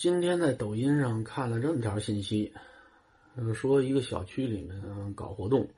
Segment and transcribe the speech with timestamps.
[0.00, 2.50] 今天在抖音上看了这么条信息，
[3.54, 5.68] 说一个小区里面搞活动，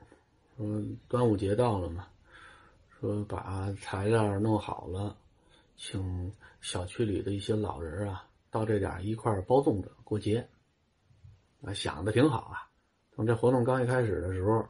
[0.55, 2.07] 说，端午节到了嘛，
[2.87, 5.17] 说把材料弄好了，
[5.75, 6.31] 请
[6.61, 10.47] 小区里的一些老人啊到这点一块包粽子过节。
[11.61, 12.69] 啊，想的挺好啊。
[13.17, 14.65] 等这活动刚一开始的时候，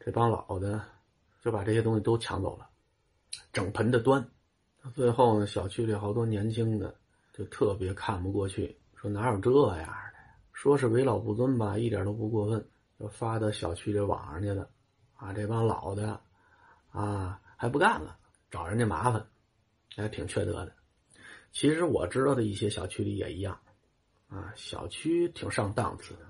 [0.00, 0.82] 这帮老的
[1.40, 2.68] 就把这些东西都抢走了，
[3.52, 4.28] 整盆的端。
[4.92, 6.92] 最后呢，小区里好多年轻的
[7.32, 10.12] 就特别看不过去，说哪有这样的？
[10.52, 12.68] 说是为老不尊吧，一点都不过分，
[13.00, 14.68] 就发到小区里网上去了。
[15.14, 16.20] 啊，这帮老的
[16.90, 18.18] 啊还不干了，
[18.50, 19.26] 找人家麻烦，
[19.96, 20.72] 还挺缺德的。
[21.52, 23.58] 其实我知道的一些小区里也一样。
[24.28, 26.26] 啊，小区挺上档次的。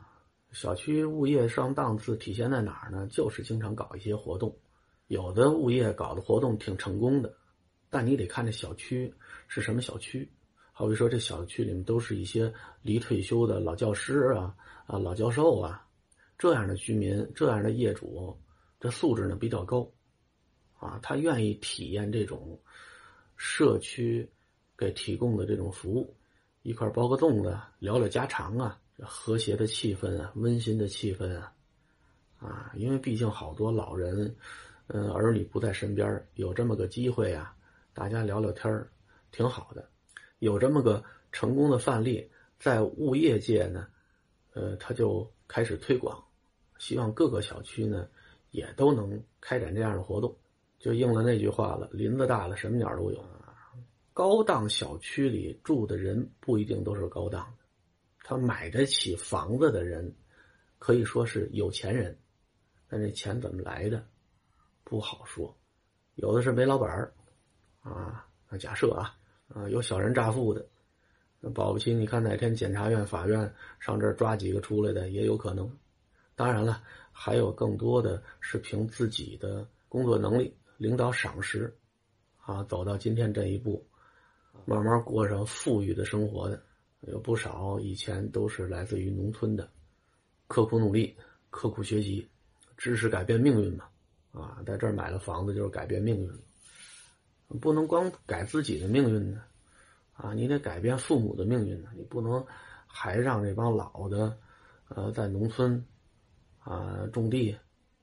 [0.53, 3.07] 小区物业上档次体现在哪儿呢？
[3.11, 4.57] 就是经常搞一些活动，
[5.07, 7.35] 有的物业搞的活动挺成功的，
[7.91, 9.13] 但你得看这小区
[9.49, 10.31] 是什么小区。
[10.83, 14.53] 好比说，这小区里面都是一些离退休的老教师啊、
[14.85, 15.87] 啊老教授啊，
[16.37, 18.37] 这样的居民、这样的业主，
[18.81, 19.89] 这素质呢比较高，
[20.81, 22.61] 啊，他愿意体验这种
[23.37, 24.29] 社区
[24.77, 26.17] 给提供的这种服务。
[26.63, 31.53] 一块包个粽子，聊聊家常啊，和谐的气氛啊，温馨的气氛啊，
[32.41, 34.35] 啊，因为毕竟好多老人，
[34.89, 37.55] 嗯，儿女不在身边，有这么个机会啊，
[37.95, 38.85] 大家聊聊天
[39.31, 39.89] 挺好的。
[40.43, 43.87] 有这么个成功的范例，在物业界呢，
[44.55, 46.21] 呃，他就开始推广，
[46.79, 48.09] 希望各个小区呢
[48.51, 50.37] 也都能开展这样的活动，
[50.81, 53.55] 就应了那句话了：林子大了，什么鸟都有啊。
[54.13, 57.65] 高档小区里住的人不一定都是高档的，
[58.25, 60.13] 他买得起房子的人
[60.81, 62.19] 可以说是有钱人，
[62.89, 64.05] 但这钱怎么来的
[64.83, 65.57] 不好说，
[66.17, 67.15] 有的是煤老板儿
[67.83, 69.17] 啊，那假设啊
[69.55, 70.65] 啊有小人诈富的，
[71.55, 75.71] 保不齐你看哪天检察院、法院上这儿抓几个出来的也有可能。
[76.35, 81.73] 当然了，还有更多的是凭自己的工作能力、领导赏识
[82.39, 83.87] 啊，走到今天这一步。
[84.67, 86.63] 慢慢过上富裕的生活的，
[87.01, 89.69] 有不少以前都是来自于农村的，
[90.47, 91.17] 刻苦努力、
[91.49, 92.29] 刻苦学习，
[92.77, 93.87] 知识改变命运嘛，
[94.31, 96.31] 啊，在这儿买了房子就是改变命运，
[97.59, 99.43] 不能光改自己的命运呢，
[100.13, 102.45] 啊，你得改变父母的命运呢，你不能
[102.87, 104.39] 还让这帮老的，
[104.89, 105.85] 呃，在农村，
[106.59, 107.57] 啊，种地，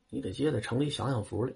[0.09, 1.53] 你得接在城里享享福来。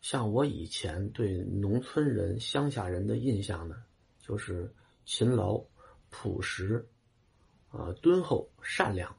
[0.00, 3.76] 像我以前对农村人、乡下人的印象呢。
[4.22, 4.72] 就是
[5.04, 5.60] 勤劳、
[6.08, 6.86] 朴实，
[7.70, 9.12] 啊，敦厚、善良，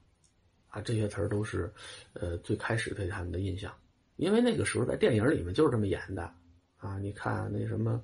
[0.70, 1.74] 啊，这些词儿都是，
[2.14, 3.74] 呃，最开始对他们的印象。
[4.16, 6.34] 因为那个时候在电影里面就是这么演的，
[6.82, 8.04] 啊，你看那什么，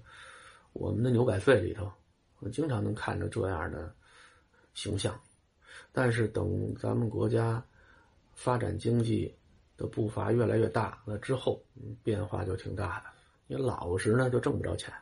[0.71, 1.91] 我们的牛百岁里头，
[2.39, 3.93] 我经常能看着这样的
[4.73, 5.19] 形象。
[5.91, 7.63] 但是等咱们国家
[8.35, 9.35] 发展经济
[9.75, 11.59] 的步伐越来越大了之后，
[12.03, 13.05] 变化就挺大的。
[13.47, 14.93] 你老实呢，就挣不着钱。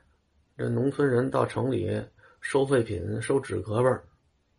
[0.57, 2.01] 这农村人到城里
[2.39, 4.03] 收废品、收纸壳儿，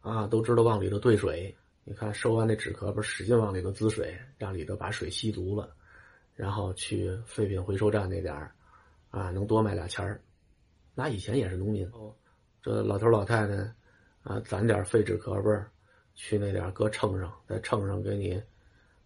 [0.01, 1.57] 啊，都知道往里头兑水。
[1.85, 5.73] 你看，收完那纸壳儿，使劲往里头滋水，让里头把水吸足了，
[6.35, 8.53] 然后去废品回收站那点儿，
[9.17, 10.21] 啊，能多卖俩钱儿。
[10.95, 11.91] 那以前也是农民，
[12.61, 13.55] 这老头老太太，
[14.23, 15.71] 啊，攒点废纸壳儿，
[16.15, 18.43] 去那点搁秤上，在秤上给你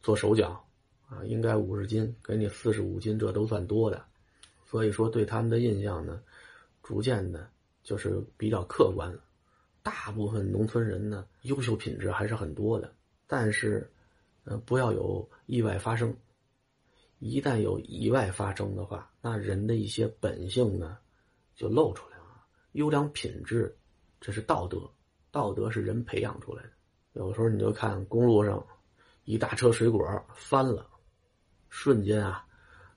[0.03, 0.61] 做手脚，
[1.09, 4.05] 啊，应该五十斤，给你四十五斤，这都算多的。
[4.67, 6.21] 所以说，对他们的印象呢。
[6.83, 7.49] 逐渐的，
[7.85, 9.23] 就是比较客观了。
[9.81, 12.93] 大部分农村人呢，优秀品质还是很多的。
[13.29, 13.89] 但是，
[14.43, 16.13] 呃，不要有意外发生。
[17.21, 20.99] 一旦有意外发生的话，那人的一些本性呢，
[21.55, 22.25] 就露出来了。
[22.73, 23.73] 优良品质，
[24.21, 24.91] 这是道德，
[25.31, 26.71] 道德是人培养出来的。
[27.13, 28.67] 有时候你就看公路上，
[29.25, 30.05] 一大车水果
[30.35, 30.85] 翻了，
[31.69, 32.45] 瞬间啊，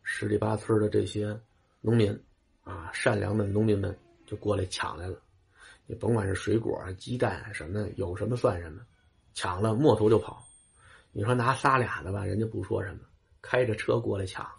[0.02, 1.40] 十里八村的这些
[1.82, 2.20] 农民。
[2.64, 3.94] 啊，善良的农民们
[4.26, 5.22] 就过来抢来了，
[5.86, 8.80] 你甭管是水果、鸡蛋什么的，有什么算什么，
[9.34, 10.42] 抢了摸头就跑。
[11.12, 13.02] 你说拿仨俩的吧，人家不说什么，
[13.44, 14.50] 开着车过来抢，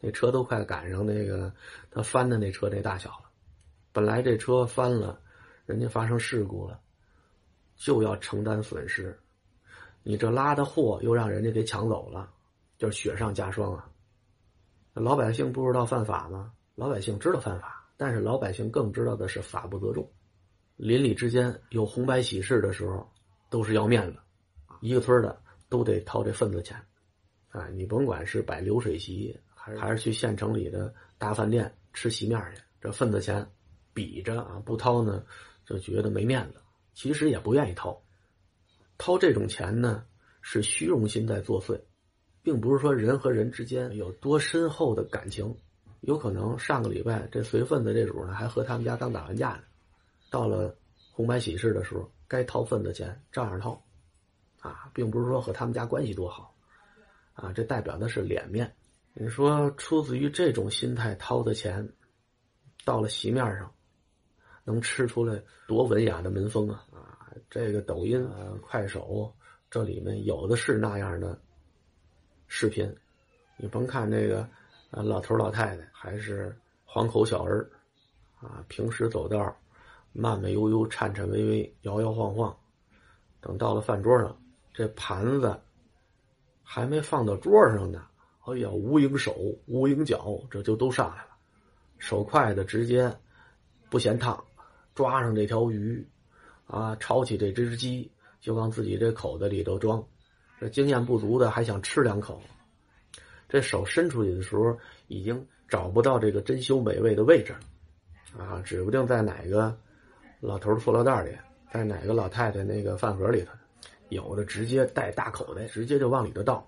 [0.00, 1.54] 那车都快赶上那个
[1.90, 3.30] 他翻的那车那大小了。
[3.92, 5.20] 本来这车翻了，
[5.66, 6.80] 人家发生事故了，
[7.76, 9.16] 就要承担损失，
[10.02, 12.32] 你这拉的货又让人家给抢走了，
[12.78, 13.88] 就雪上加霜啊。
[14.94, 16.52] 老百姓不知道犯法吗？
[16.74, 20.10] 老百姓知道犯法，但是老百姓更知道的是法不责众。
[20.76, 23.06] 邻里之间有红白喜事的时候，
[23.50, 24.18] 都是要面子，
[24.80, 25.38] 一个村的
[25.68, 26.82] 都得掏这份子钱。
[27.52, 33.46] 啊，你甭管是摆流水席，还是还是去县城里的大饭店吃席面去，这份子钱
[33.94, 35.22] 比着啊不掏呢，
[35.64, 36.60] 就觉得没面子。
[36.94, 38.02] 其实也不愿意掏，
[38.98, 40.04] 掏这种钱呢，
[40.40, 41.80] 是虚荣心在作祟，
[42.42, 45.54] 并不是说人和人之间有多深厚的感情。
[46.00, 49.62] 有可能上个礼拜这随份子这主呢，还和他们家刚打完架呢，
[50.30, 50.74] 到了
[51.12, 53.80] 红白喜事的时候，该掏份子钱照样掏，
[54.58, 56.52] 啊，并不是说和他们家关系多好，
[57.34, 58.74] 啊，这代表的是脸面。
[59.14, 61.88] 你说出自于这种心态掏的钱，
[62.84, 63.72] 到了席面上，
[64.64, 66.86] 能吃出来多文雅的门风啊！
[66.92, 69.34] 啊，这个抖音啊、快手
[69.70, 71.40] 这里面有的是那样的
[72.46, 72.94] 视频，
[73.56, 74.48] 你甭看这个。
[74.92, 77.66] 啊，老头老太太还是黄口小儿，
[78.38, 79.38] 啊，平时走道
[80.12, 82.54] 慢慢悠悠、颤颤巍巍、摇摇晃晃。
[83.40, 84.38] 等到了饭桌上，
[84.74, 85.58] 这盘子
[86.74, 88.02] 还没放到桌上呢，
[88.46, 89.36] 哎呀，无影手、
[89.66, 91.28] 无影脚，这就都上来了。
[91.98, 93.14] 手快的直接
[93.90, 94.42] 不嫌烫，
[94.94, 96.02] 抓上这条鱼，
[96.66, 98.10] 啊，抄起这只鸡
[98.40, 100.02] 就往自己这口子里头装。
[100.58, 102.40] 这经验不足的还想吃两口。
[103.50, 104.74] 这手伸出去的时候，
[105.08, 107.52] 已经找不到这个珍馐美味的位置
[108.32, 109.76] 了，啊，指不定在哪个
[110.40, 111.36] 老头的塑料袋里，
[111.70, 113.52] 在哪个老太太那个饭盒里头，
[114.12, 116.66] 有的直接带大口袋，直接就往里头倒。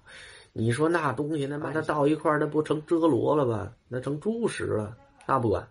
[0.53, 3.75] 你说那东西，那把它倒一块那不成遮罗了吧？
[3.89, 4.97] 那成猪食了。
[5.27, 5.67] 那不管，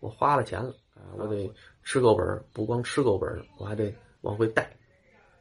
[0.00, 1.52] 我花了钱了啊，我得
[1.82, 3.28] 吃够本不光吃够本
[3.58, 4.70] 我还得往回带。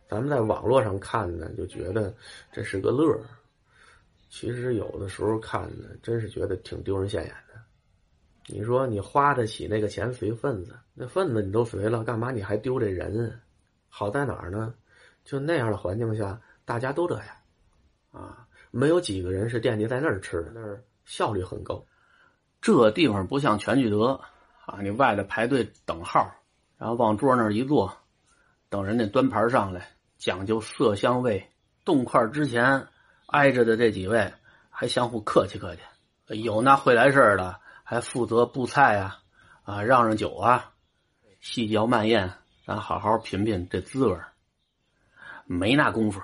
[0.08, 2.14] 咱们在网络上看呢，就觉得
[2.52, 3.22] 这是个乐儿。
[4.30, 7.54] 其实有的时候看呢，真是觉得挺丢人现眼的。
[8.48, 13.40] 你说你花得起那个钱随份子，那份子你都随了，干嘛你还丢这人？
[13.88, 14.74] 好在哪儿呢？
[15.24, 17.28] 就那样的环境下，大家都这样，
[18.12, 21.84] 啊，没有几个人是惦记在那儿吃的，那儿效率很高。
[22.62, 24.20] 这地方不像全聚德
[24.66, 26.30] 啊，你外头排队等号，
[26.78, 27.98] 然后往桌那儿一坐，
[28.70, 29.88] 等人家端盘上来，
[30.18, 31.50] 讲究色香味，
[31.86, 32.88] 动筷之前。
[33.28, 34.31] 挨着的这几位
[34.69, 35.81] 还相互客气客气，
[36.44, 39.24] 有那会来事儿的，还负责布菜啊，
[39.64, 40.72] 啊让让酒啊，
[41.40, 42.31] 细嚼慢咽，
[42.68, 44.16] 咱好好品品这滋味
[45.45, 46.22] 没那功夫，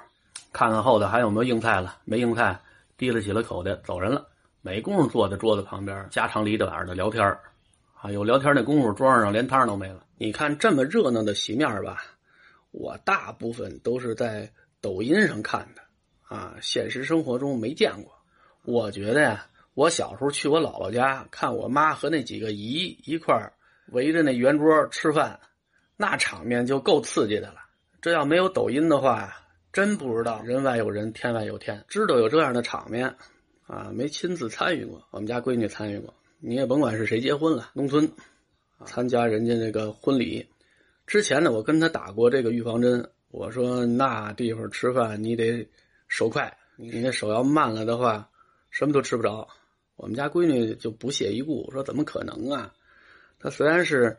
[0.51, 2.60] 看看后头还有没有硬菜了，没硬菜，
[2.98, 4.27] 提了起了口袋走人了。
[4.62, 7.25] 没工夫坐在桌子旁边家长里短的聊天
[8.01, 10.06] 啊，有聊天那功夫，桌上连汤都没了。
[10.18, 12.04] 你看这么热闹的席面吧，
[12.71, 14.51] 我大部分都是在
[14.81, 15.81] 抖音上看的。
[16.24, 18.13] 啊，现实生活中没见过。
[18.63, 23.51] 我觉得呀，我小时候去我姥姥家，看我妈和那几个姨一块
[23.88, 25.39] 围着那圆桌吃饭，
[25.98, 27.62] 那场面就够刺激的了。
[28.01, 29.34] 这要没有抖音的话，
[29.74, 31.84] 真不知道人外有人，天外有天。
[31.88, 33.16] 知道有这样的场面，
[33.68, 35.06] 啊，没亲自参与过。
[35.12, 38.12] 我们家闺女参与过，你也甭管是谁结婚了，农村
[38.86, 40.48] 参加人家那个婚礼
[41.06, 43.10] 之前呢，我跟她打过这个预防针。
[43.31, 45.68] 我说那地方吃饭，你得。
[46.12, 48.31] 手快，你那手要慢了的话，
[48.72, 49.48] 什么都吃不着。
[49.95, 52.74] 我们家闺女就不屑一顾，说怎么可能啊？
[53.40, 54.18] 她虽然是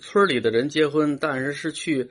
[0.00, 2.08] 村里的人结婚，但是是去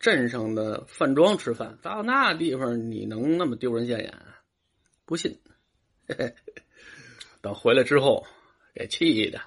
[0.00, 4.12] 镇上的饭庄吃饭，到那地方你能那么丢人现眼？
[5.04, 5.38] 不信。
[7.42, 8.26] 等回来之后，
[8.74, 9.40] 给气的，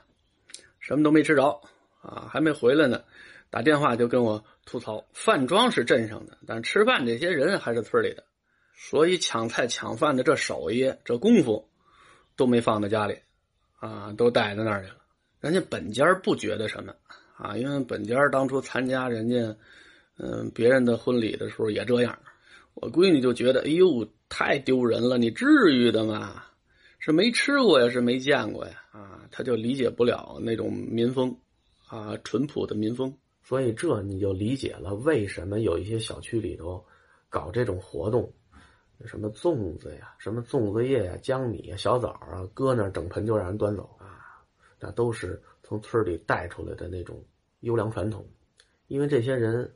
[0.80, 1.60] 什么都没吃着
[2.02, 3.04] 啊，还没回来呢，
[3.50, 8.24] 打电话就跟我吐槽：饭庄是镇上的，但吃饭这些人还是村里的。
[8.76, 11.68] 所以抢菜抢饭的这手艺这功夫，
[12.36, 13.20] 都没放在家里，
[13.80, 14.98] 啊，都带到那儿去了。
[15.40, 16.94] 人家本家不觉得什么，
[17.38, 19.56] 啊，因为本家当初参加人家，
[20.18, 22.18] 嗯，别人的婚礼的时候也这样。
[22.76, 26.44] 我闺女就觉得，哎呦，太丢人了，你至于的吗？
[27.00, 31.36] 是没吃过呀，是没见过呀，啊，她就理解不了那种民风，
[31.88, 33.14] 啊，淳朴的民风。
[33.44, 36.84] 所以这你就理解了为什么有一些小区里头
[37.30, 38.32] 搞这种活动。
[39.06, 44.40] 什么粽子呀，什么粽子叶呀，江米呀，小枣啊，搁那整盆就让人端走啊，
[44.80, 47.22] 那都是从村里带出来的那种
[47.60, 48.26] 优良传统。
[48.88, 49.70] 因为这些人，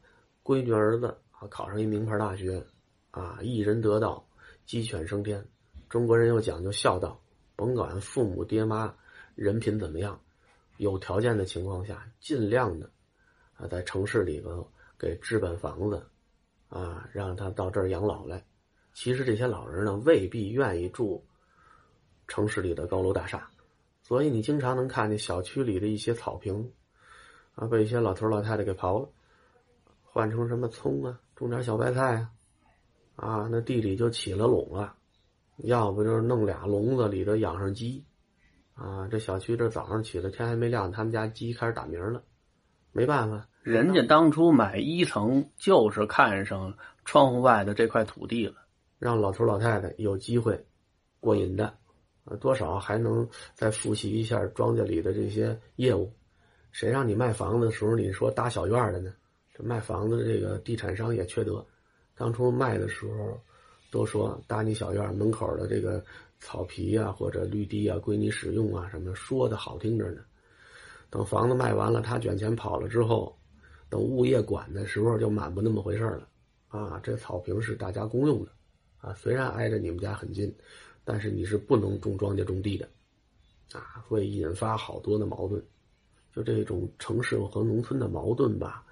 [0.48, 2.66] 闺女儿子啊考上一名牌大学，
[3.12, 4.26] 啊一人得道，
[4.66, 5.46] 鸡犬升天。
[5.90, 7.22] 中国人又讲究孝道，
[7.58, 8.96] 甭管父母爹妈
[9.36, 10.18] 人品怎么样，
[10.78, 12.90] 有条件的情况下，尽量的
[13.58, 14.66] 啊在城市里头
[14.98, 16.02] 给置办房子，
[16.70, 18.42] 啊让他到这儿养老来。
[18.94, 21.22] 其实这些老人呢，未必愿意住
[22.26, 23.50] 城市里的高楼大厦，
[24.02, 26.72] 所以你经常能看见小区里的一些草坪，
[27.56, 29.10] 啊，被一些老头老太太给刨了，
[30.12, 32.32] 换成什么葱啊，种点小白菜啊，
[33.16, 34.96] 啊，那地里就起了垄了，
[35.58, 38.04] 要不就是弄俩笼子里头养上鸡，
[38.74, 42.24] 啊，这小区这早上起来天还没亮，他们家鸡开始打鸣了，
[42.92, 48.56] 没办法，人家当初买一层就是看上窗户外的这块土地了，
[48.98, 50.66] 让老头老太太有机会
[51.20, 51.78] 过瘾的，
[52.26, 56.12] 呃，多少还能再复习一下庄稼里的这些业务。
[56.72, 59.14] 谁让你卖房子的时候你说搭小院的呢？
[59.64, 61.66] 卖房子的这个地产商也缺德，
[62.16, 63.40] 当初卖的时候
[63.92, 66.04] 都说搭你小院门口的这个
[66.40, 70.22] 草皮啊或者绿地啊归你使用啊什么说的好听着呢。
[71.10, 73.34] 等房子卖完了，他卷钱跑了之后，
[73.90, 76.28] 等物业管的时候就满不那么回事了。
[76.68, 78.52] 啊，这草坪是大家公用的，
[78.98, 80.54] 啊，虽然挨着你们家很近，
[81.06, 82.90] 但是你是不能种庄稼种地的，
[83.72, 85.64] 啊，会引发好多的矛盾。
[86.36, 88.86] 就这种城市和农村的矛盾吧，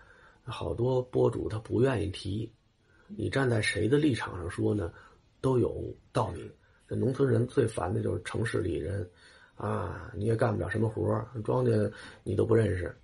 [0.46, 2.52] 好多博主他不愿意提。
[3.08, 4.94] 你站在谁的立场上说呢，
[5.42, 6.52] 都有道理。
[6.88, 9.10] 这农村人最烦的就是城市里人，
[9.56, 11.92] 啊，你也干不了什么活庄稼
[12.24, 12.96] 你都不认识，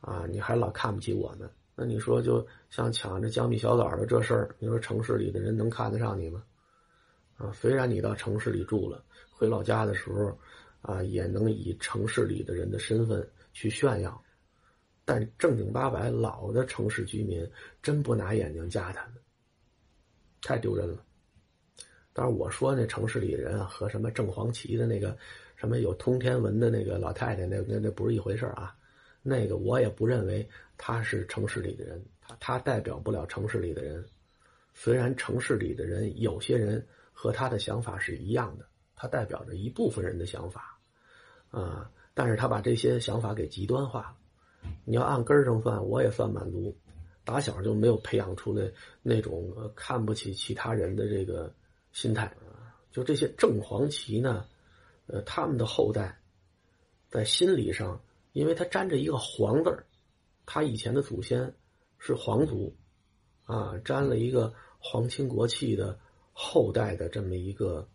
[0.00, 1.48] 啊，你还老看不起我们。
[1.74, 6.42] 那你说，就像抢这江米小枣的这事儿，你说城市里的人能看得上你吗？
[7.36, 10.38] 啊，虽然你到城市里住了，回老家的时候，
[10.80, 13.26] 啊，也能以城市里的人的身份。
[13.58, 14.22] 去炫耀，
[15.06, 17.48] 但正经八百老的城市居民
[17.80, 19.14] 真不拿眼睛夹他们，
[20.42, 21.02] 太丢人了。
[22.12, 25.16] 当然我说那城市里人啊，和什么正黄旗的那个
[25.54, 28.76] 什么有通天文的那个老太太，那那那不是一回事啊。
[29.22, 34.04] 那个我也不认为他是城市里的人，他他代表不了城市里的人。
[34.74, 40.76] 虽然城市里的人有些人和他的想法是一样的，他代表着一部分人的想法，
[41.50, 41.88] 啊。
[42.12, 44.16] 但是他把这些想法给极端化了。
[44.84, 46.76] 你要按根儿上算，我也算满族，
[47.24, 48.70] 打小就没有培养出来
[49.02, 51.52] 那种看不起其他人的这个
[51.92, 52.32] 心态。
[52.92, 54.46] 就这些正黄旗呢，
[55.06, 56.18] 呃，他们的后代
[57.10, 58.00] 在心理上，
[58.32, 59.84] 因为他沾着一个“黄”字儿，
[60.46, 61.54] 他以前的祖先
[61.98, 62.74] 是皇族，
[63.44, 65.98] 啊，沾了一个皇亲国戚的
[66.32, 67.86] 后代的这么一个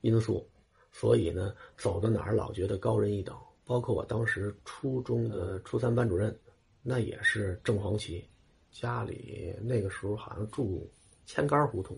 [0.00, 0.48] 因素，
[0.90, 3.36] 所以呢，走到哪儿老觉得高人一等。
[3.68, 6.34] 包括我当时初中的初三班主任，
[6.82, 8.26] 那也是正黄旗，
[8.72, 10.90] 家里那个时候好像住
[11.26, 11.94] 千杆胡同，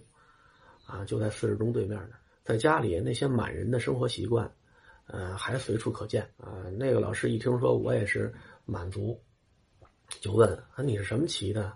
[0.84, 2.16] 啊，就在四十中对面呢。
[2.42, 4.52] 在家里那些满人的生活习惯，
[5.06, 6.66] 呃，还随处可见啊。
[6.76, 8.34] 那个老师一听说我也是
[8.64, 9.16] 满族，
[10.20, 11.72] 就问啊你是什么旗的？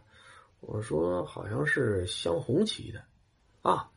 [0.58, 3.00] 我说好像是镶红旗的，
[3.62, 3.88] 啊，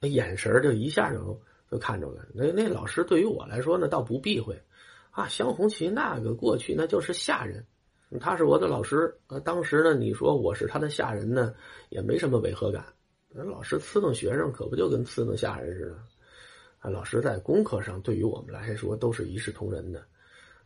[0.00, 2.26] 那眼神就一下就就看着了。
[2.34, 4.60] 那那老师对于我来说呢，倒不避讳。
[5.12, 7.64] 啊，镶红旗那个过去那就是下人，
[8.18, 9.14] 他是我的老师。
[9.26, 11.54] 呃，当时呢，你说我是他的下人呢，
[11.90, 12.82] 也没什么违和感。
[13.28, 15.96] 老师呲弄学生，可不就跟呲弄下人似的？
[16.78, 20.02] 啊，老师在功课上对于我们来说都是一视同仁的，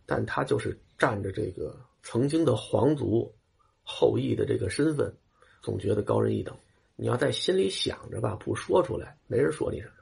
[0.06, 3.34] 但他就是占着这个曾经的皇族
[3.82, 5.12] 后裔的这个身份，
[5.60, 6.56] 总觉得高人一等。
[6.94, 9.92] 你要在心里想着吧，不说出来，没人说你什么。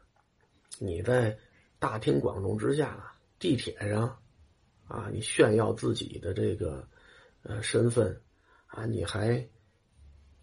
[0.79, 1.35] 你在
[1.79, 4.15] 大庭广众之下，地铁上。
[4.87, 6.87] 啊，你炫耀自己的这个
[7.43, 8.21] 呃身份，
[8.67, 9.47] 啊，你还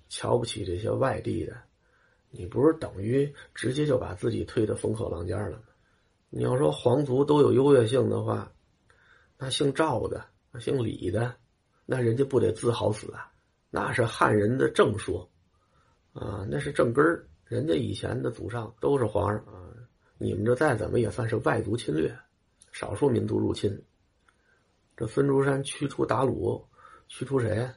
[0.10, 1.56] 瞧不起这些外地的，
[2.30, 5.64] 你不是等于直接就把自己推到风口浪尖了吗？
[6.30, 8.52] 你要说皇族都有优越性的话，
[9.38, 10.26] 那姓赵的、
[10.60, 11.36] 姓李的，
[11.86, 13.32] 那人家不得自豪死啊？
[13.70, 15.30] 那是汉人的正说，
[16.14, 19.70] 啊，那是正根儿，人家以前的祖上都是皇上啊，
[20.18, 22.18] 你们这再怎么也算是外族侵略，
[22.72, 23.82] 少数民族入侵。
[25.02, 26.64] 这孙中山驱除鞑虏，
[27.08, 27.68] 驱除谁？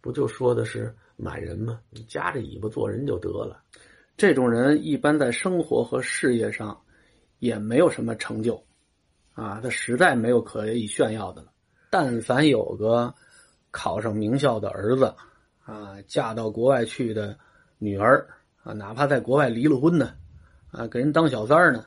[0.00, 1.78] 不就说的是满人吗？
[1.88, 3.62] 你夹着尾巴做人就得了。
[4.16, 6.76] 这种人一般在生活和事业上
[7.38, 8.60] 也没有什么成就，
[9.34, 11.52] 啊，他实在没有可以炫耀的了。
[11.90, 13.14] 但凡有个
[13.70, 15.14] 考上名校的儿子，
[15.64, 17.38] 啊，嫁到国外去的
[17.78, 18.26] 女儿，
[18.64, 20.12] 啊，哪怕在国外离了婚呢，
[20.72, 21.86] 啊，给人当小三儿呢，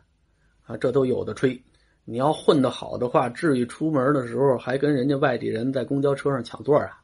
[0.63, 1.62] 啊，这都有的吹。
[2.07, 7.01] 你要混得好的话，至于出门的时候还跟人家外地人在公交车上抢座啊？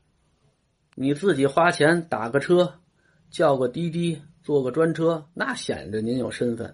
[0.93, 2.71] 你自己花钱打个车，
[3.31, 6.71] 叫个滴滴，坐个专车，那显着您有身份。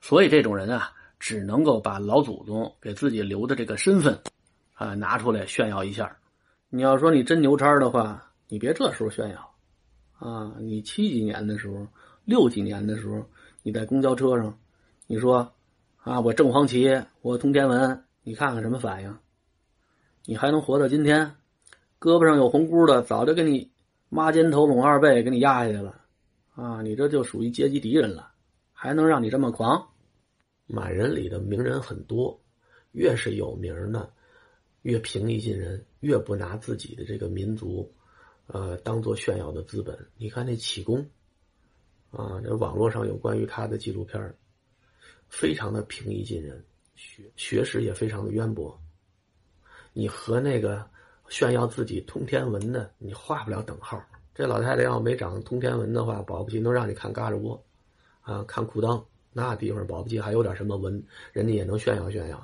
[0.00, 4.18] 所以这种人啊，只能够把老祖宗给自己留的这个身份，
[4.72, 6.16] 啊，拿出来炫耀一下。
[6.70, 9.54] 你要说你真牛叉的话，你别这时候炫耀，
[10.18, 11.86] 啊，你七几年的时候，
[12.24, 13.22] 六几年的时候，
[13.62, 14.58] 你在公交车上，
[15.06, 15.46] 你说。
[16.04, 16.20] 啊！
[16.20, 19.18] 我正黄旗，我通天文，你看看什么反应？
[20.26, 21.34] 你还能活到今天？
[21.98, 23.72] 胳膊上有红箍的，早就给你
[24.10, 26.02] 抹肩头、拢二背，给你压下去了。
[26.54, 26.82] 啊！
[26.82, 28.32] 你这就属于阶级敌人了，
[28.74, 29.88] 还能让你这么狂？
[30.66, 32.38] 满人里的名人很多，
[32.92, 34.10] 越是有名的，
[34.82, 37.90] 越平易近人，越不拿自己的这个民族，
[38.48, 39.98] 呃，当做炫耀的资本。
[40.18, 41.08] 你看那启功，
[42.10, 44.34] 啊，这网络上有关于他的纪录片
[45.36, 46.64] 非常的平易近人，
[46.94, 48.80] 学学识也非常的渊博。
[49.92, 50.88] 你和那个
[51.28, 54.00] 炫耀自己通天文的，你画不了等号。
[54.32, 57.60] 这老太太要没长通天文的话，保不齐能让你看嘎吱窝，
[58.22, 62.42] 啊，看裤裆，那地方保不齐还有点什么文，人家也能炫耀炫耀。